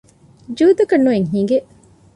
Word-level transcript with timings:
ޖޫދަކަށް 0.57 1.03
ނުއެއް 1.05 1.29
ހިނގެ 1.33 1.57